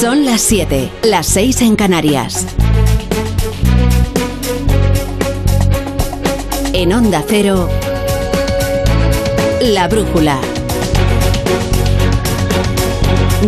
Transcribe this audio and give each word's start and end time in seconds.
Son 0.00 0.24
las 0.24 0.40
7, 0.40 0.90
las 1.04 1.24
6 1.26 1.62
en 1.62 1.76
Canarias. 1.76 2.46
En 6.72 6.92
Onda 6.92 7.22
Cero, 7.26 7.68
La 9.62 9.86
Brújula. 9.86 10.40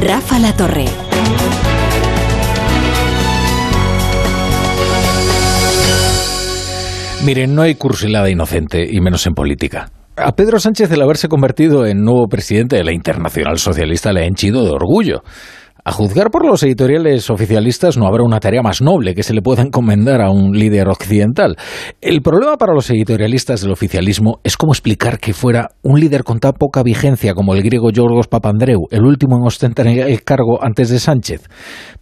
Rafa 0.00 0.38
La 0.38 0.56
Torre. 0.56 0.86
Miren, 7.24 7.56
no 7.56 7.62
hay 7.62 7.74
cursilada 7.74 8.30
inocente, 8.30 8.86
y 8.88 9.00
menos 9.00 9.26
en 9.26 9.34
política. 9.34 9.90
A 10.16 10.32
Pedro 10.32 10.60
Sánchez 10.60 10.90
el 10.92 11.02
haberse 11.02 11.28
convertido 11.28 11.84
en 11.84 12.02
nuevo 12.02 12.28
presidente 12.28 12.76
de 12.76 12.84
la 12.84 12.92
Internacional 12.92 13.58
Socialista 13.58 14.12
le 14.12 14.22
ha 14.22 14.26
henchido 14.26 14.64
de 14.64 14.70
orgullo. 14.70 15.22
A 15.88 15.92
juzgar 15.92 16.32
por 16.32 16.44
los 16.44 16.64
editoriales 16.64 17.30
oficialistas 17.30 17.96
no 17.96 18.08
habrá 18.08 18.24
una 18.24 18.40
tarea 18.40 18.60
más 18.60 18.82
noble 18.82 19.14
que 19.14 19.22
se 19.22 19.32
le 19.32 19.40
pueda 19.40 19.62
encomendar 19.62 20.20
a 20.20 20.32
un 20.32 20.50
líder 20.50 20.88
occidental. 20.88 21.56
El 22.00 22.22
problema 22.22 22.56
para 22.56 22.74
los 22.74 22.90
editorialistas 22.90 23.60
del 23.60 23.70
oficialismo 23.70 24.40
es 24.42 24.56
cómo 24.56 24.72
explicar 24.72 25.20
que 25.20 25.32
fuera 25.32 25.68
un 25.82 26.00
líder 26.00 26.24
con 26.24 26.40
tan 26.40 26.54
poca 26.54 26.82
vigencia 26.82 27.34
como 27.34 27.54
el 27.54 27.62
griego 27.62 27.90
Yorgos 27.90 28.26
Papandreou, 28.26 28.88
el 28.90 29.04
último 29.04 29.36
en 29.36 29.46
ostentar 29.46 29.86
el 29.86 30.24
cargo 30.24 30.58
antes 30.60 30.88
de 30.88 30.98
Sánchez. 30.98 31.48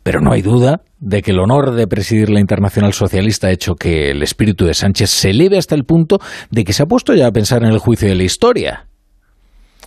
Pero 0.02 0.22
no 0.22 0.32
hay 0.32 0.40
duda 0.40 0.80
de 0.98 1.20
que 1.20 1.32
el 1.32 1.40
honor 1.40 1.74
de 1.74 1.86
presidir 1.86 2.30
la 2.30 2.40
Internacional 2.40 2.94
Socialista 2.94 3.48
ha 3.48 3.52
hecho 3.52 3.74
que 3.74 4.12
el 4.12 4.22
espíritu 4.22 4.64
de 4.64 4.72
Sánchez 4.72 5.10
se 5.10 5.28
eleve 5.28 5.58
hasta 5.58 5.74
el 5.74 5.84
punto 5.84 6.20
de 6.50 6.64
que 6.64 6.72
se 6.72 6.84
ha 6.84 6.86
puesto 6.86 7.12
ya 7.12 7.26
a 7.26 7.32
pensar 7.32 7.62
en 7.62 7.68
el 7.68 7.80
juicio 7.80 8.08
de 8.08 8.14
la 8.14 8.22
historia. 8.22 8.86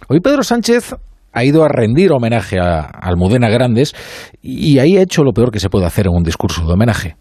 Hoy 0.08 0.20
Pedro 0.20 0.44
Sánchez 0.44 0.94
ha 1.38 1.44
ido 1.44 1.64
a 1.64 1.68
rendir 1.68 2.12
homenaje 2.12 2.58
a 2.60 2.80
Almudena 2.80 3.48
Grandes 3.48 3.94
y 4.42 4.80
ahí 4.80 4.98
ha 4.98 5.04
hecho 5.04 5.24
lo 5.24 5.34
peor 5.34 5.52
que 5.52 5.60
se 5.60 5.70
puede 5.70 5.86
hacer 5.86 6.08
en 6.08 6.14
un 6.16 6.24
discurso 6.24 6.66
de 6.66 6.74
homenaje, 6.74 7.16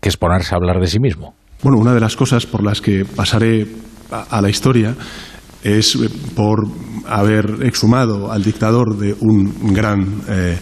que 0.00 0.08
es 0.08 0.16
ponerse 0.16 0.54
a 0.54 0.56
hablar 0.56 0.80
de 0.80 0.86
sí 0.86 0.98
mismo. 0.98 1.34
Bueno, 1.62 1.78
una 1.78 1.92
de 1.92 2.00
las 2.00 2.16
cosas 2.16 2.46
por 2.46 2.64
las 2.64 2.80
que 2.80 3.04
pasaré 3.04 3.66
a, 4.10 4.40
la 4.40 4.48
historia 4.48 4.94
es 5.62 5.94
eh, 5.94 6.08
por 6.34 6.66
haber 7.06 7.58
exhumado 7.62 8.32
al 8.32 8.42
dictador 8.42 8.96
de 8.96 9.14
un 9.20 9.74
gran 9.74 10.22
eh, 10.26 10.56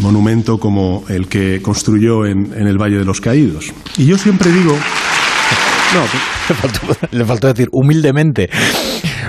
monumento 0.00 0.58
como 0.58 1.04
el 1.08 1.28
que 1.28 1.62
construyó 1.62 2.26
en, 2.26 2.52
en 2.52 2.66
el 2.66 2.78
Valle 2.78 2.98
de 2.98 3.04
los 3.04 3.20
Caídos. 3.20 3.72
Y 3.96 4.06
yo 4.06 4.18
siempre 4.18 4.50
digo... 4.50 4.76
le 7.10 7.24
faltó, 7.24 7.48
decir 7.48 7.68
humildemente. 7.72 8.48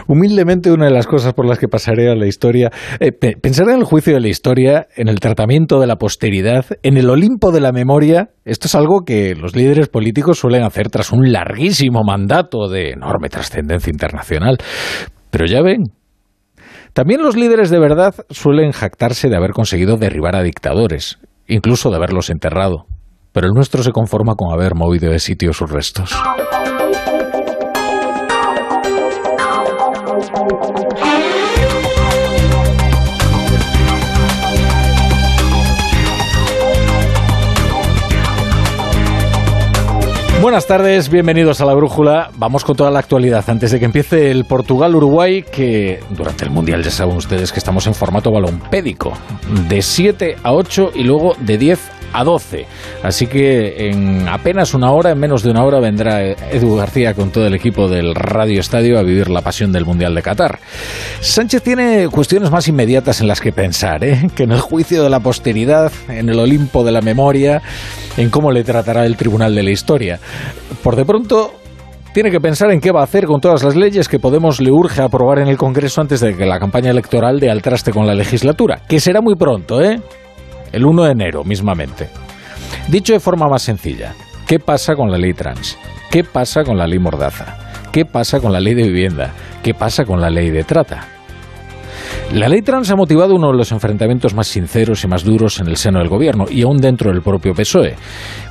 Humildemente, 0.08 0.72
una 0.72 0.86
de 0.86 0.92
las 0.92 1.08
cosas 1.08 1.34
por 1.34 1.48
las 1.48 1.58
que 1.58 1.68
pasaré 1.68 2.12
a 2.12 2.16
la 2.16 2.28
historia, 2.28 2.72
eh, 3.00 3.12
pensar 3.12 3.70
en 3.70 3.80
el 3.80 3.84
juicio 3.84 4.14
de 4.14 4.20
la 4.20 4.28
historia, 4.28 4.88
en 4.96 5.08
el 5.08 5.20
tratamiento 5.20 5.80
de 5.80 5.88
la 5.88 5.96
posteridad, 5.96 6.66
en 6.84 6.98
el 6.98 7.10
Olimpo 7.10 7.52
de 7.52 7.62
la 7.62 7.72
memoria, 7.72 8.30
esto 8.44 8.68
es 8.68 8.76
algo 8.76 9.02
que 9.06 9.34
los 9.36 9.56
líderes 9.56 9.88
políticos 9.88 10.40
suelen 10.40 10.64
hacer 10.64 10.90
tras 10.90 11.12
un 11.12 11.32
larguísimo 11.32 12.04
mandato 12.04 12.68
de 12.70 12.92
enorme 12.92 13.30
trascendencia 13.30 13.90
internacional. 13.90 14.58
Pero 15.32 15.46
ya 15.48 15.62
ven, 15.62 15.86
también 16.96 17.22
los 17.22 17.36
líderes 17.36 17.70
de 17.70 17.80
verdad 17.80 18.16
suelen 18.30 18.72
jactarse 18.72 19.28
de 19.28 19.36
haber 19.36 19.52
conseguido 19.52 19.98
derribar 19.98 20.36
a 20.36 20.44
dictadores, 20.44 21.18
incluso 21.46 21.90
de 21.90 21.98
haberlos 21.98 22.30
enterrado. 22.30 22.86
Pero 23.34 23.48
el 23.48 23.54
nuestro 23.54 23.84
se 23.84 23.92
conforma 23.92 24.36
con 24.36 24.54
haber 24.54 24.76
movido 24.76 25.12
de 25.12 25.20
sitio 25.20 25.52
sus 25.52 25.70
restos. 25.70 26.16
Buenas 40.46 40.68
tardes, 40.68 41.10
bienvenidos 41.10 41.60
a 41.60 41.66
la 41.66 41.74
Brújula. 41.74 42.30
Vamos 42.36 42.64
con 42.64 42.76
toda 42.76 42.92
la 42.92 43.00
actualidad 43.00 43.44
antes 43.50 43.72
de 43.72 43.80
que 43.80 43.86
empiece 43.86 44.30
el 44.30 44.46
Portugal-Uruguay, 44.46 45.42
que 45.42 46.04
durante 46.12 46.46
el 46.46 46.52
Mundial 46.52 46.84
ya 46.84 46.92
saben 46.92 47.18
ustedes 47.18 47.52
que 47.52 47.58
estamos 47.58 47.88
en 47.88 47.96
formato 47.96 48.30
balompédico, 48.30 49.14
de 49.68 49.82
7 49.82 50.38
a 50.44 50.54
8 50.54 50.92
y 50.94 51.04
luego 51.04 51.36
de 51.40 51.58
10 51.58 51.80
a 52.16 52.24
12. 52.24 52.66
Así 53.04 53.28
que 53.28 53.90
en 53.90 54.28
apenas 54.28 54.74
una 54.74 54.92
hora, 54.92 55.12
en 55.12 55.20
menos 55.20 55.44
de 55.44 55.52
una 55.52 55.64
hora, 55.64 55.80
vendrá 55.80 56.24
Edu 56.24 56.76
García 56.78 57.14
con 57.14 57.30
todo 57.30 57.46
el 57.46 57.54
equipo 57.54 57.90
del 57.90 58.16
Radio 58.16 58.62
Estadio 58.62 58.98
a 58.98 59.04
vivir 59.04 59.30
la 59.30 59.42
pasión 59.42 59.72
del 59.72 59.86
Mundial 59.86 60.16
de 60.16 60.22
Qatar. 60.22 60.60
Sánchez 61.20 61.62
tiene 61.62 62.08
cuestiones 62.08 62.52
más 62.52 62.68
inmediatas 62.68 63.20
en 63.20 63.28
las 63.28 63.42
que 63.42 63.52
pensar, 63.52 64.04
¿eh? 64.04 64.28
que 64.36 64.44
en 64.44 64.52
el 64.52 64.62
juicio 64.62 65.04
de 65.04 65.10
la 65.10 65.20
posteridad, 65.20 65.92
en 66.08 66.30
el 66.30 66.40
Olimpo 66.40 66.84
de 66.84 66.92
la 66.92 67.02
memoria, 67.02 67.62
en 68.16 68.30
cómo 68.30 68.52
le 68.52 68.64
tratará 68.64 69.06
el 69.06 69.18
Tribunal 69.18 69.54
de 69.54 69.64
la 69.64 69.72
Historia. 69.72 70.20
Por 70.82 70.96
de 70.96 71.04
pronto, 71.04 71.54
tiene 72.14 72.32
que 72.32 72.40
pensar 72.40 72.72
en 72.72 72.80
qué 72.80 72.92
va 72.92 73.02
a 73.02 73.04
hacer 73.04 73.26
con 73.26 73.42
todas 73.42 73.62
las 73.62 73.76
leyes 73.76 74.08
que 74.08 74.20
Podemos 74.20 74.62
le 74.62 74.72
urge 74.72 75.02
aprobar 75.02 75.40
en 75.40 75.50
el 75.50 75.58
Congreso 75.58 76.00
antes 76.00 76.22
de 76.22 76.36
que 76.36 76.46
la 76.46 76.60
campaña 76.60 76.92
electoral 76.92 77.42
dé 77.42 77.50
al 77.50 77.62
traste 77.62 77.92
con 77.92 78.08
la 78.08 78.16
legislatura, 78.16 78.82
que 78.88 79.02
será 79.02 79.20
muy 79.20 79.36
pronto, 79.36 79.82
¿eh? 79.82 80.00
El 80.76 80.86
1 80.86 81.06
de 81.06 81.12
enero 81.12 81.44
mismamente. 81.46 82.10
Dicho 82.90 83.14
de 83.14 83.22
forma 83.22 83.48
más 83.48 83.62
sencilla, 83.62 84.14
¿qué 84.46 84.60
pasa 84.60 84.94
con 84.94 85.10
la 85.10 85.18
ley 85.18 85.34
trans? 85.34 85.78
¿Qué 86.12 86.26
pasa 86.26 86.64
con 86.66 86.78
la 86.78 86.86
ley 86.86 87.00
mordaza? 87.00 87.58
¿Qué 87.94 88.04
pasa 88.04 88.42
con 88.42 88.52
la 88.52 88.60
ley 88.60 88.74
de 88.74 88.84
vivienda? 88.84 89.32
¿Qué 89.64 89.74
pasa 89.74 90.04
con 90.04 90.20
la 90.20 90.30
ley 90.30 90.52
de 90.52 90.66
trata? 90.66 91.08
La 92.34 92.50
ley 92.50 92.62
trans 92.62 92.92
ha 92.92 92.96
motivado 92.98 93.36
uno 93.36 93.52
de 93.52 93.58
los 93.58 93.72
enfrentamientos 93.72 94.34
más 94.34 94.48
sinceros 94.48 95.02
y 95.06 95.08
más 95.08 95.24
duros 95.24 95.62
en 95.62 95.68
el 95.68 95.78
seno 95.78 96.00
del 96.00 96.10
gobierno 96.10 96.46
y 96.50 96.64
aún 96.64 96.78
dentro 96.78 97.10
del 97.10 97.22
propio 97.22 97.54
PSOE. 97.54 97.96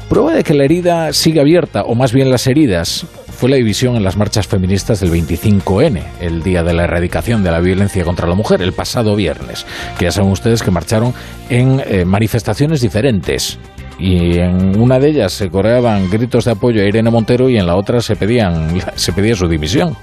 Prueba 0.09 0.33
de 0.33 0.45
que 0.45 0.55
la 0.55 0.65
herida 0.65 1.13
sigue 1.13 1.41
abierta, 1.41 1.83
o 1.83 1.95
más 1.95 2.15
bien 2.15 2.31
las 2.31 2.47
heridas, 2.47 3.07
fue 3.35 3.51
la 3.51 3.57
división 3.57 3.97
en 3.97 4.05
las 4.05 4.17
marchas 4.17 4.47
feministas 4.47 5.01
del 5.01 5.11
25N, 5.11 6.03
el 6.21 6.43
día 6.43 6.63
de 6.63 6.73
la 6.73 6.85
erradicación 6.85 7.43
de 7.43 7.51
la 7.51 7.61
violencia 7.61 8.05
contra 8.05 8.29
la 8.29 8.35
mujer, 8.35 8.63
el 8.63 8.73
pasado 8.73 9.17
viernes, 9.17 9.67
que 9.99 10.07
ya 10.07 10.13
saben 10.13 10.31
ustedes 10.31 10.63
que 10.63 10.71
marcharon 10.71 11.13
en 11.51 11.83
eh, 11.85 12.05
manifestaciones 12.05 12.81
diferentes. 12.81 13.59
Y 13.99 14.39
en 14.39 14.81
una 14.81 14.99
de 14.99 15.11
ellas 15.11 15.33
se 15.33 15.51
coreaban 15.51 16.09
gritos 16.11 16.45
de 16.45 16.53
apoyo 16.53 16.83
a 16.83 16.87
Irene 16.87 17.11
Montero 17.11 17.49
y 17.49 17.57
en 17.57 17.67
la 17.67 17.77
otra 17.77 18.01
se, 18.01 18.17
pedían, 18.17 18.81
se 18.95 19.13
pedía 19.13 19.35
su 19.35 19.49
dimisión. 19.49 19.97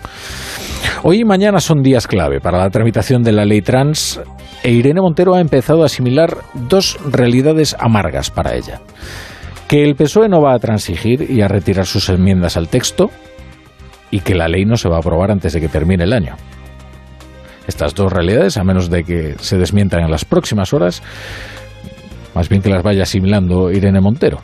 Hoy 1.03 1.21
y 1.21 1.25
mañana 1.25 1.59
son 1.59 1.81
días 1.81 2.07
clave 2.07 2.39
para 2.39 2.59
la 2.59 2.69
tramitación 2.69 3.23
de 3.23 3.31
la 3.31 3.45
ley 3.45 3.61
trans 3.61 4.19
e 4.63 4.71
Irene 4.71 5.01
Montero 5.01 5.35
ha 5.35 5.41
empezado 5.41 5.83
a 5.83 5.87
asimilar 5.87 6.37
dos 6.53 6.97
realidades 7.09 7.75
amargas 7.79 8.29
para 8.29 8.55
ella 8.55 8.81
que 9.71 9.85
el 9.85 9.95
PSOE 9.95 10.27
no 10.27 10.41
va 10.41 10.53
a 10.53 10.59
transigir 10.59 11.31
y 11.31 11.39
a 11.39 11.47
retirar 11.47 11.85
sus 11.85 12.09
enmiendas 12.09 12.57
al 12.57 12.67
texto 12.67 13.09
y 14.11 14.19
que 14.19 14.35
la 14.35 14.49
ley 14.49 14.65
no 14.65 14.75
se 14.75 14.89
va 14.89 14.97
a 14.97 14.99
aprobar 14.99 15.31
antes 15.31 15.53
de 15.53 15.61
que 15.61 15.69
termine 15.69 16.03
el 16.03 16.11
año. 16.11 16.35
Estas 17.67 17.95
dos 17.95 18.11
realidades, 18.11 18.57
a 18.57 18.65
menos 18.65 18.89
de 18.89 19.05
que 19.05 19.35
se 19.39 19.57
desmientan 19.57 20.01
en 20.01 20.11
las 20.11 20.25
próximas 20.25 20.73
horas, 20.73 21.01
más 22.35 22.49
bien 22.49 22.61
que 22.61 22.67
las 22.67 22.83
vaya 22.83 23.03
asimilando 23.03 23.71
Irene 23.71 24.01
Montero. 24.01 24.41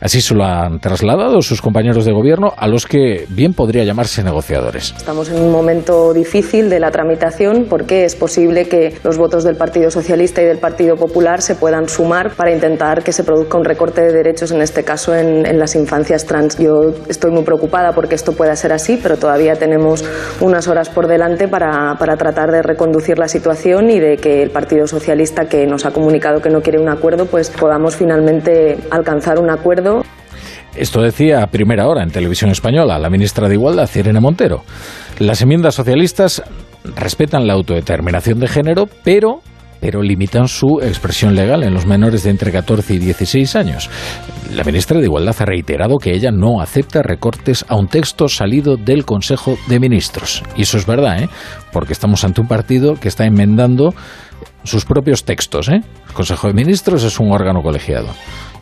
Así 0.00 0.20
se 0.20 0.34
lo 0.34 0.44
han 0.44 0.78
trasladado 0.78 1.42
sus 1.42 1.60
compañeros 1.60 2.04
de 2.04 2.12
gobierno 2.12 2.52
a 2.56 2.68
los 2.68 2.86
que 2.86 3.26
bien 3.28 3.52
podría 3.52 3.82
llamarse 3.82 4.22
negociadores. 4.22 4.94
Estamos 4.96 5.28
en 5.28 5.42
un 5.42 5.50
momento 5.50 6.12
difícil 6.12 6.70
de 6.70 6.78
la 6.78 6.92
tramitación 6.92 7.66
porque 7.68 8.04
es 8.04 8.14
posible 8.14 8.68
que 8.68 8.96
los 9.02 9.18
votos 9.18 9.42
del 9.42 9.56
Partido 9.56 9.90
Socialista 9.90 10.40
y 10.40 10.44
del 10.44 10.58
Partido 10.58 10.96
Popular 10.96 11.42
se 11.42 11.56
puedan 11.56 11.88
sumar 11.88 12.30
para 12.30 12.52
intentar 12.52 13.02
que 13.02 13.12
se 13.12 13.24
produzca 13.24 13.58
un 13.58 13.64
recorte 13.64 14.00
de 14.02 14.12
derechos, 14.12 14.52
en 14.52 14.62
este 14.62 14.84
caso 14.84 15.14
en, 15.14 15.58
las 15.58 15.74
infancias 15.74 16.26
trans. 16.26 16.56
Yo 16.58 16.92
estoy 17.08 17.32
muy 17.32 17.42
preocupada 17.42 17.92
porque 17.92 18.14
esto 18.14 18.32
pueda 18.32 18.54
ser 18.54 18.72
así, 18.72 19.00
pero 19.02 19.16
todavía 19.16 19.56
tenemos 19.56 20.04
unas 20.40 20.68
horas 20.68 20.88
por 20.88 21.08
delante 21.08 21.48
para, 21.48 21.96
para 21.98 22.16
tratar 22.16 22.52
de 22.52 22.62
reconducir 22.62 23.18
la 23.18 23.26
situación 23.26 23.90
y 23.90 23.98
de 23.98 24.16
que 24.16 24.42
el 24.42 24.50
Partido 24.50 24.86
Socialista, 24.86 25.46
que 25.46 25.66
nos 25.66 25.86
ha 25.86 25.90
comunicado 25.90 26.40
que 26.40 26.50
no 26.50 26.60
quiere 26.60 26.78
un 26.78 26.88
acuerdo, 26.88 27.26
pues 27.26 27.50
podamos 27.50 27.96
finalmente 27.96 28.78
alcanzar 28.90 29.40
un 29.40 29.50
acuerdo 29.50 29.97
esto 30.78 31.02
decía 31.02 31.42
a 31.42 31.48
primera 31.48 31.86
hora 31.88 32.02
en 32.02 32.10
televisión 32.10 32.50
española 32.50 32.98
la 32.98 33.10
ministra 33.10 33.48
de 33.48 33.54
Igualdad, 33.54 33.90
Irene 33.94 34.20
Montero. 34.20 34.62
Las 35.18 35.42
enmiendas 35.42 35.74
socialistas 35.74 36.42
respetan 36.96 37.46
la 37.46 37.54
autodeterminación 37.54 38.38
de 38.38 38.48
género, 38.48 38.88
pero 39.04 39.40
pero 39.80 40.02
limitan 40.02 40.48
su 40.48 40.80
expresión 40.82 41.34
legal 41.34 41.62
en 41.62 41.72
los 41.72 41.86
menores 41.86 42.24
de 42.24 42.30
entre 42.30 42.50
14 42.50 42.94
y 42.94 42.98
16 42.98 43.56
años. 43.56 43.88
La 44.52 44.64
ministra 44.64 44.98
de 44.98 45.04
Igualdad 45.04 45.36
ha 45.38 45.44
reiterado 45.44 45.98
que 45.98 46.12
ella 46.12 46.30
no 46.30 46.60
acepta 46.60 47.02
recortes 47.02 47.64
a 47.68 47.76
un 47.76 47.86
texto 47.86 48.28
salido 48.28 48.76
del 48.76 49.04
Consejo 49.04 49.56
de 49.68 49.78
Ministros. 49.78 50.42
Y 50.56 50.62
eso 50.62 50.78
es 50.78 50.86
verdad, 50.86 51.22
¿eh? 51.22 51.28
porque 51.72 51.92
estamos 51.92 52.24
ante 52.24 52.40
un 52.40 52.48
partido 52.48 52.94
que 52.94 53.08
está 53.08 53.24
enmendando 53.24 53.94
sus 54.64 54.84
propios 54.84 55.24
textos. 55.24 55.68
¿eh? 55.68 55.80
El 56.08 56.14
Consejo 56.14 56.48
de 56.48 56.54
Ministros 56.54 57.04
es 57.04 57.20
un 57.20 57.30
órgano 57.30 57.62
colegiado. 57.62 58.08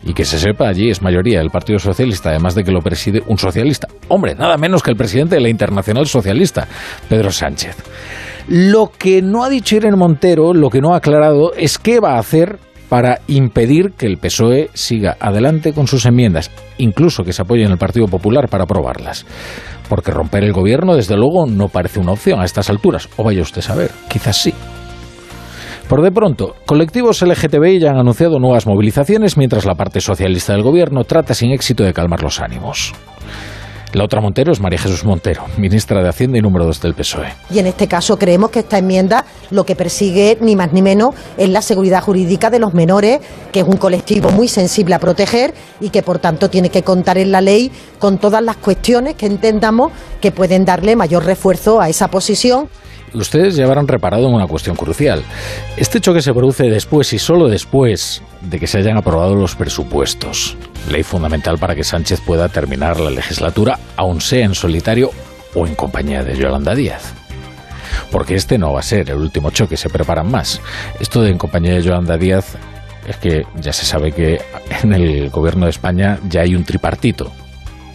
Y 0.03 0.13
que 0.13 0.25
se 0.25 0.39
sepa, 0.39 0.67
allí 0.67 0.89
es 0.89 1.01
mayoría 1.01 1.39
del 1.39 1.49
Partido 1.49 1.79
Socialista, 1.79 2.29
además 2.29 2.55
de 2.55 2.63
que 2.63 2.71
lo 2.71 2.81
preside 2.81 3.21
un 3.27 3.37
socialista. 3.37 3.87
Hombre, 4.07 4.35
nada 4.35 4.57
menos 4.57 4.83
que 4.83 4.91
el 4.91 4.97
presidente 4.97 5.35
de 5.35 5.41
la 5.41 5.49
Internacional 5.49 6.07
Socialista, 6.07 6.67
Pedro 7.09 7.31
Sánchez. 7.31 7.75
Lo 8.47 8.91
que 8.97 9.21
no 9.21 9.43
ha 9.43 9.49
dicho 9.49 9.75
Irene 9.75 9.97
Montero, 9.97 10.53
lo 10.53 10.69
que 10.69 10.79
no 10.79 10.93
ha 10.93 10.97
aclarado, 10.97 11.53
es 11.53 11.77
qué 11.77 11.99
va 11.99 12.15
a 12.15 12.19
hacer 12.19 12.59
para 12.89 13.19
impedir 13.27 13.91
que 13.97 14.05
el 14.05 14.17
PSOE 14.17 14.69
siga 14.73 15.17
adelante 15.19 15.73
con 15.73 15.87
sus 15.87 16.05
enmiendas, 16.05 16.51
incluso 16.77 17.23
que 17.23 17.33
se 17.33 17.41
apoye 17.41 17.63
en 17.63 17.71
el 17.71 17.77
Partido 17.77 18.07
Popular 18.07 18.47
para 18.47 18.63
aprobarlas. 18.63 19.25
Porque 19.89 20.11
romper 20.11 20.43
el 20.43 20.53
gobierno, 20.53 20.95
desde 20.95 21.15
luego, 21.15 21.45
no 21.45 21.67
parece 21.67 21.99
una 21.99 22.13
opción 22.13 22.39
a 22.39 22.45
estas 22.45 22.69
alturas. 22.69 23.09
O 23.17 23.23
vaya 23.23 23.41
usted 23.41 23.59
a 23.59 23.63
saber, 23.63 23.91
quizás 24.09 24.37
sí. 24.37 24.53
Por 25.87 26.01
de 26.01 26.11
pronto, 26.11 26.53
colectivos 26.65 27.21
LGTBI 27.21 27.79
ya 27.79 27.91
han 27.91 27.97
anunciado 27.97 28.39
nuevas 28.39 28.67
movilizaciones 28.67 29.37
mientras 29.37 29.63
la 29.63 29.75
parte 29.75 30.01
socialista 30.01 30.51
del 30.51 30.61
gobierno 30.61 31.05
trata 31.05 31.33
sin 31.33 31.51
éxito 31.51 31.85
de 31.85 31.93
calmar 31.93 32.21
los 32.21 32.41
ánimos. 32.41 32.93
La 33.93 34.03
otra 34.03 34.19
Montero 34.19 34.51
es 34.51 34.59
María 34.59 34.79
Jesús 34.79 35.05
Montero, 35.05 35.45
ministra 35.57 36.03
de 36.03 36.09
Hacienda 36.09 36.37
y 36.37 36.41
número 36.41 36.65
2 36.65 36.81
del 36.81 36.93
PSOE. 36.93 37.29
Y 37.49 37.59
en 37.59 37.67
este 37.67 37.87
caso 37.87 38.19
creemos 38.19 38.49
que 38.49 38.59
esta 38.59 38.77
enmienda 38.77 39.23
lo 39.49 39.63
que 39.63 39.77
persigue 39.77 40.37
ni 40.41 40.57
más 40.57 40.73
ni 40.73 40.81
menos 40.81 41.15
es 41.37 41.47
la 41.47 41.61
seguridad 41.61 42.03
jurídica 42.03 42.49
de 42.49 42.59
los 42.59 42.73
menores, 42.73 43.21
que 43.53 43.61
es 43.61 43.65
un 43.65 43.77
colectivo 43.77 44.29
muy 44.31 44.49
sensible 44.49 44.93
a 44.93 44.99
proteger 44.99 45.53
y 45.79 45.89
que 45.89 46.03
por 46.03 46.19
tanto 46.19 46.49
tiene 46.49 46.69
que 46.69 46.83
contar 46.83 47.17
en 47.17 47.31
la 47.31 47.39
ley 47.39 47.71
con 47.97 48.17
todas 48.17 48.43
las 48.43 48.57
cuestiones 48.57 49.15
que 49.15 49.25
entendamos 49.25 49.93
que 50.19 50.33
pueden 50.33 50.65
darle 50.65 50.97
mayor 50.97 51.23
refuerzo 51.23 51.79
a 51.79 51.87
esa 51.87 52.09
posición 52.09 52.67
ustedes 53.13 53.55
ya 53.55 53.65
habrán 53.65 53.87
reparado 53.87 54.27
en 54.27 54.33
una 54.33 54.47
cuestión 54.47 54.75
crucial. 54.75 55.23
Este 55.75 55.99
choque 55.99 56.21
se 56.21 56.33
produce 56.33 56.69
después 56.69 57.11
y 57.13 57.19
solo 57.19 57.47
después 57.47 58.21
de 58.41 58.59
que 58.59 58.67
se 58.67 58.79
hayan 58.79 58.97
aprobado 58.97 59.35
los 59.35 59.55
presupuestos. 59.55 60.55
Ley 60.89 61.03
fundamental 61.03 61.57
para 61.57 61.75
que 61.75 61.83
Sánchez 61.83 62.21
pueda 62.21 62.49
terminar 62.49 62.99
la 62.99 63.09
legislatura, 63.09 63.79
aun 63.95 64.21
sea 64.21 64.45
en 64.45 64.55
solitario 64.55 65.11
o 65.53 65.67
en 65.67 65.75
compañía 65.75 66.23
de 66.23 66.37
Yolanda 66.37 66.75
Díaz. 66.75 67.13
Porque 68.11 68.35
este 68.35 68.57
no 68.57 68.73
va 68.73 68.79
a 68.79 68.83
ser 68.83 69.09
el 69.09 69.17
último 69.17 69.51
choque, 69.51 69.75
se 69.75 69.89
preparan 69.89 70.29
más. 70.29 70.61
Esto 70.99 71.21
de 71.21 71.31
en 71.31 71.37
compañía 71.37 71.73
de 71.73 71.81
Yolanda 71.81 72.17
Díaz 72.17 72.55
es 73.07 73.17
que 73.17 73.45
ya 73.59 73.73
se 73.73 73.85
sabe 73.85 74.11
que 74.11 74.41
en 74.83 74.93
el 74.93 75.29
gobierno 75.29 75.65
de 75.65 75.71
España 75.71 76.19
ya 76.29 76.41
hay 76.41 76.55
un 76.55 76.63
tripartito 76.63 77.31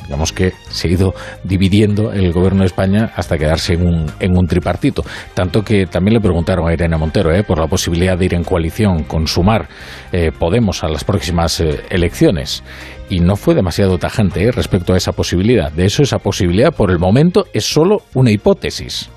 digamos 0.04 0.32
que 0.32 0.52
se 0.69 0.88
ha 0.88 0.90
ido 0.90 1.14
dividiendo 1.44 2.12
el 2.12 2.32
gobierno 2.32 2.60
de 2.60 2.66
España 2.66 3.12
hasta 3.16 3.38
quedarse 3.38 3.75
en 3.75 3.87
un, 3.87 4.06
en 4.20 4.37
un 4.37 4.46
tripartito. 4.46 5.04
Tanto 5.34 5.62
que 5.62 5.87
también 5.87 6.14
le 6.14 6.20
preguntaron 6.20 6.69
a 6.69 6.72
Irene 6.72 6.96
Montero 6.96 7.34
¿eh? 7.34 7.43
por 7.44 7.58
la 7.58 7.66
posibilidad 7.66 8.16
de 8.16 8.25
ir 8.25 8.34
en 8.34 8.44
coalición 8.44 9.04
con 9.04 9.26
Sumar 9.26 9.69
eh, 10.12 10.31
Podemos 10.38 10.82
a 10.84 10.88
las 10.88 11.04
próximas 11.04 11.60
eh, 11.60 11.81
elecciones. 11.90 12.62
Y 13.08 13.20
no 13.20 13.37
fue 13.37 13.54
demasiado 13.54 13.99
tajante 13.99 14.50
respecto 14.52 14.94
a 14.94 14.96
esa 14.96 15.12
posibilidad. 15.12 15.70
De 15.70 15.84
eso, 15.84 16.02
esa 16.02 16.19
posibilidad 16.19 16.72
por 16.72 16.90
el 16.90 16.99
momento 16.99 17.46
es 17.52 17.64
solo 17.64 18.02
una 18.14 18.31
hipótesis. 18.31 19.10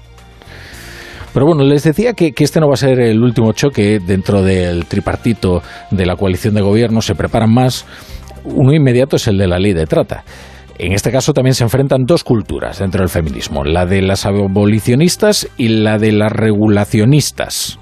Pero 1.35 1.47
bueno, 1.47 1.63
les 1.63 1.83
decía 1.83 2.13
que, 2.13 2.33
este 2.37 2.61
no 2.61 2.67
va 2.69 2.75
a 2.75 2.77
ser 2.77 2.97
el 2.99 3.21
último 3.21 3.51
choque 3.51 3.99
dentro 3.99 4.41
del 4.41 4.85
tripartito 4.85 5.61
de 5.91 6.05
la 6.05 6.15
coalición 6.15 6.53
de 6.53 6.61
gobierno. 6.61 7.01
Se 7.01 7.13
preparan 7.13 7.53
más. 7.53 7.85
Uno 8.45 8.73
inmediato 8.73 9.17
es 9.17 9.27
el 9.27 9.37
de 9.37 9.47
la 9.47 9.59
ley 9.59 9.73
de 9.73 9.85
trata. 9.85 10.23
En 10.77 10.91
este 10.91 11.11
caso 11.11 11.33
también 11.33 11.55
se 11.55 11.63
enfrentan 11.63 12.05
dos 12.05 12.25
culturas 12.25 12.79
dentro 12.79 12.99
del 12.99 13.09
feminismo, 13.09 13.63
la 13.63 13.85
de 13.85 14.01
las 14.01 14.25
abolicionistas 14.25 15.47
y 15.57 15.69
la 15.69 15.97
de 15.97 16.11
las 16.11 16.31
regulacionistas. 16.31 17.79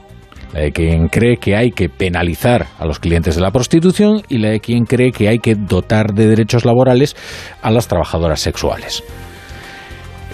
La 0.54 0.62
de 0.62 0.72
quien 0.72 1.08
cree 1.08 1.38
que 1.38 1.56
hay 1.56 1.72
que 1.72 1.90
penalizar 1.90 2.68
a 2.78 2.86
los 2.86 3.00
clientes 3.00 3.36
de 3.36 3.42
la 3.42 3.50
prostitución 3.50 4.22
y 4.30 4.38
la 4.38 4.50
de 4.50 4.60
quien 4.60 4.86
cree 4.86 5.12
que 5.12 5.28
hay 5.28 5.40
que 5.40 5.56
dotar 5.56 6.14
de 6.14 6.28
derechos 6.28 6.66
laborales 6.66 7.16
a 7.64 7.72
las 7.72 7.88
trabajadoras 7.88 8.40
sexuales. 8.40 9.04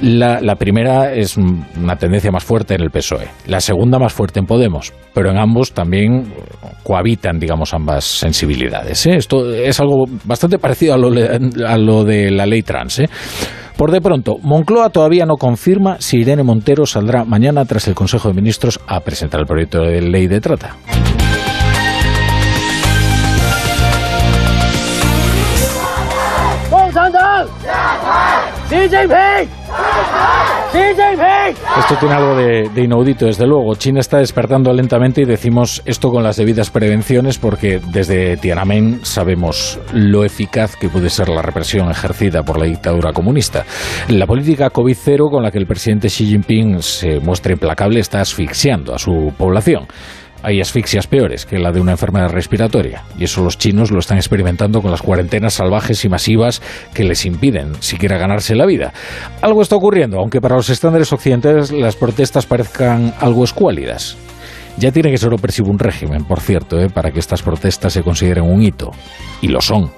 La, 0.01 0.55
primera 0.55 1.13
es 1.13 1.35
una 1.35 1.95
tendencia 1.97 2.31
más 2.31 2.43
fuerte 2.43 2.73
en 2.73 2.81
el 2.81 2.89
PSOE, 2.89 3.27
la 3.47 3.59
segunda 3.59 3.99
más 3.99 4.13
fuerte 4.13 4.39
en 4.39 4.45
Podemos, 4.45 4.93
pero 5.13 5.29
en 5.29 5.37
ambos 5.37 5.73
también 5.73 6.33
cohabitan, 6.83 7.37
digamos, 7.37 7.73
ambas 7.73 8.05
sensibilidades. 8.05 9.05
¿eh? 9.07 9.15
Esto 9.17 9.53
es 9.53 9.79
algo 9.79 10.05
bastante 10.23 10.57
parecido 10.57 10.93
a 10.93 10.97
lo, 10.97 12.03
de 12.03 12.31
la 12.31 12.45
ley 12.45 12.61
trans. 12.61 12.99
¿eh? 12.99 13.09
Por 13.75 13.91
de 13.91 13.99
pronto, 13.99 14.37
Moncloa 14.41 14.89
todavía 14.89 15.25
no 15.25 15.35
confirma 15.35 15.97
si 15.99 16.19
Irene 16.19 16.43
Montero 16.43 16.85
saldrá 16.85 17.25
mañana 17.25 17.65
tras 17.65 17.87
el 17.87 17.95
Consejo 17.95 18.29
de 18.29 18.35
Ministros 18.35 18.79
a 18.87 19.01
presentar 19.01 19.41
el 19.41 19.47
proyecto 19.47 19.81
de 19.81 20.01
ley 20.01 20.27
de 20.27 20.39
trata. 20.39 20.75
Esto 31.79 31.95
tiene 31.99 32.15
algo 32.15 32.35
de, 32.35 32.69
de, 32.69 32.83
inaudito, 32.83 33.25
desde 33.25 33.47
luego. 33.47 33.75
China 33.75 33.99
está 33.99 34.19
despertando 34.19 34.71
lentamente 34.73 35.21
y 35.21 35.25
decimos 35.25 35.81
esto 35.85 36.11
con 36.11 36.23
las 36.23 36.37
debidas 36.37 36.69
prevenciones 36.69 37.37
porque 37.37 37.79
desde 37.91 38.37
Tiananmen 38.37 38.99
sabemos 39.03 39.79
lo 39.93 40.23
eficaz 40.23 40.75
que 40.75 40.89
puede 40.89 41.09
ser 41.09 41.29
la 41.29 41.41
represión 41.41 41.89
ejercida 41.89 42.43
por 42.43 42.59
la 42.59 42.65
dictadura 42.65 43.13
comunista. 43.13 43.65
La 44.09 44.27
política 44.27 44.69
COVID-0 44.69 45.31
con 45.31 45.41
la 45.43 45.51
que 45.51 45.57
el 45.57 45.65
presidente 45.67 46.09
Xi 46.09 46.27
Jinping 46.27 46.81
se 46.81 47.19
muestra 47.19 47.53
implacable 47.53 47.99
está 47.99 48.21
asfixiando 48.21 48.93
a 48.93 48.99
su 48.99 49.33
población 49.37 49.87
hay 50.43 50.61
asfixias 50.61 51.07
peores 51.07 51.45
que 51.45 51.59
la 51.59 51.71
de 51.71 51.81
una 51.81 51.91
enfermedad 51.91 52.29
respiratoria. 52.29 53.03
Y 53.17 53.25
eso 53.25 53.43
los 53.43 53.57
chinos 53.57 53.91
lo 53.91 53.99
están 53.99 54.17
experimentando 54.17 54.81
con 54.81 54.91
las 54.91 55.01
cuarentenas 55.01 55.55
salvajes 55.55 56.03
y 56.05 56.09
masivas 56.09 56.61
que 56.93 57.03
les 57.03 57.25
impiden 57.25 57.73
siquiera 57.81 58.17
ganarse 58.17 58.55
la 58.55 58.65
vida. 58.65 58.93
Algo 59.41 59.61
está 59.61 59.75
ocurriendo, 59.75 60.19
aunque 60.19 60.41
para 60.41 60.55
los 60.55 60.69
estándares 60.69 61.11
occidentales 61.13 61.71
las 61.71 61.95
protestas 61.95 62.45
parezcan 62.45 63.13
algo 63.19 63.43
escuálidas. 63.43 64.17
Ya 64.77 64.91
tiene 64.91 65.11
que 65.11 65.17
ser 65.17 65.33
opresivo 65.33 65.69
un 65.69 65.79
régimen, 65.79 66.23
por 66.23 66.39
cierto, 66.39 66.79
¿eh? 66.79 66.89
para 66.89 67.11
que 67.11 67.19
estas 67.19 67.41
protestas 67.41 67.91
se 67.91 68.01
consideren 68.01 68.45
un 68.45 68.61
hito. 68.61 68.91
Y 69.41 69.49
lo 69.49 69.61
son. 69.61 69.91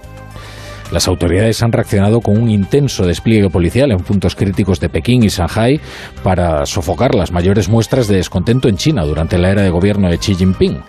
Las 0.91 1.07
autoridades 1.07 1.63
han 1.63 1.71
reaccionado 1.71 2.19
con 2.19 2.37
un 2.37 2.49
intenso 2.49 3.05
despliegue 3.05 3.49
policial 3.49 3.91
en 3.91 3.99
puntos 3.99 4.35
críticos 4.35 4.81
de 4.81 4.89
Pekín 4.89 5.23
y 5.23 5.29
Shanghai 5.29 5.79
para 6.21 6.65
sofocar 6.65 7.15
las 7.15 7.31
mayores 7.31 7.69
muestras 7.69 8.09
de 8.09 8.17
descontento 8.17 8.67
en 8.67 8.75
China 8.75 9.05
durante 9.05 9.37
la 9.37 9.51
era 9.51 9.61
de 9.61 9.69
gobierno 9.69 10.09
de 10.09 10.17
Xi 10.17 10.35
Jinping. 10.35 10.81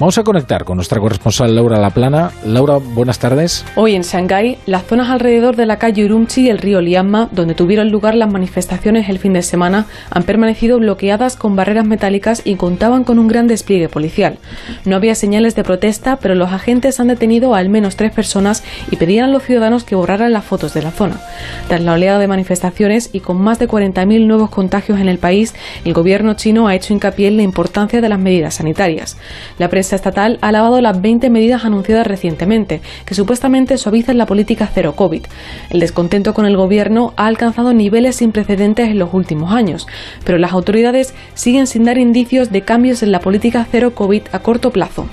Vamos 0.00 0.18
a 0.18 0.24
conectar 0.24 0.64
con 0.64 0.76
nuestra 0.76 0.98
corresponsal 0.98 1.54
Laura 1.54 1.78
Laplana. 1.78 2.32
Laura, 2.44 2.78
buenas 2.78 3.20
tardes. 3.20 3.64
Hoy 3.76 3.94
en 3.94 4.02
Shanghái, 4.02 4.58
las 4.66 4.84
zonas 4.86 5.08
alrededor 5.08 5.54
de 5.54 5.66
la 5.66 5.78
calle 5.78 6.04
Urumqi 6.04 6.42
y 6.42 6.50
el 6.50 6.58
río 6.58 6.80
Lianma, 6.80 7.28
donde 7.30 7.54
tuvieron 7.54 7.90
lugar 7.90 8.16
las 8.16 8.32
manifestaciones 8.32 9.08
el 9.08 9.20
fin 9.20 9.34
de 9.34 9.42
semana, 9.42 9.86
han 10.10 10.24
permanecido 10.24 10.80
bloqueadas 10.80 11.36
con 11.36 11.54
barreras 11.54 11.86
metálicas 11.86 12.42
y 12.44 12.56
contaban 12.56 13.04
con 13.04 13.20
un 13.20 13.28
gran 13.28 13.46
despliegue 13.46 13.88
policial. 13.88 14.38
No 14.84 14.96
había 14.96 15.14
señales 15.14 15.54
de 15.54 15.62
protesta, 15.62 16.16
pero 16.16 16.34
los 16.34 16.50
agentes 16.50 16.98
han 16.98 17.06
detenido 17.06 17.54
a 17.54 17.58
al 17.58 17.68
menos 17.68 17.94
tres 17.94 18.12
personas 18.12 18.64
y 18.90 18.96
pedían 18.96 19.26
a 19.26 19.32
los 19.32 19.43
ciudadanos 19.44 19.84
que 19.84 19.94
borraran 19.94 20.32
las 20.32 20.44
fotos 20.44 20.74
de 20.74 20.82
la 20.82 20.90
zona. 20.90 21.20
Tras 21.68 21.80
la 21.80 21.92
oleada 21.92 22.18
de 22.18 22.28
manifestaciones 22.28 23.10
y 23.12 23.20
con 23.20 23.40
más 23.40 23.58
de 23.58 23.68
40.000 23.68 24.26
nuevos 24.26 24.50
contagios 24.50 25.00
en 25.00 25.08
el 25.08 25.18
país, 25.18 25.54
el 25.84 25.92
gobierno 25.92 26.34
chino 26.34 26.66
ha 26.66 26.74
hecho 26.74 26.92
hincapié 26.92 27.28
en 27.28 27.36
la 27.36 27.42
importancia 27.42 28.00
de 28.00 28.08
las 28.08 28.18
medidas 28.18 28.54
sanitarias. 28.54 29.16
La 29.58 29.68
prensa 29.68 29.96
estatal 29.96 30.38
ha 30.40 30.48
alabado 30.48 30.80
las 30.80 31.00
20 31.00 31.30
medidas 31.30 31.64
anunciadas 31.64 32.06
recientemente, 32.06 32.80
que 33.04 33.14
supuestamente 33.14 33.78
suavizan 33.78 34.18
la 34.18 34.26
política 34.26 34.68
cero 34.72 34.94
COVID. 34.96 35.24
El 35.70 35.80
descontento 35.80 36.34
con 36.34 36.46
el 36.46 36.56
gobierno 36.56 37.14
ha 37.16 37.26
alcanzado 37.26 37.72
niveles 37.72 38.16
sin 38.16 38.32
precedentes 38.32 38.88
en 38.88 38.98
los 38.98 39.12
últimos 39.12 39.52
años, 39.52 39.86
pero 40.24 40.38
las 40.38 40.52
autoridades 40.52 41.14
siguen 41.34 41.66
sin 41.66 41.84
dar 41.84 41.98
indicios 41.98 42.50
de 42.50 42.62
cambios 42.62 43.02
en 43.02 43.12
la 43.12 43.20
política 43.20 43.66
cero 43.70 43.94
COVID 43.94 44.22
a 44.32 44.38
corto 44.40 44.70
plazo. 44.70 45.06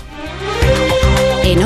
En 1.43 1.63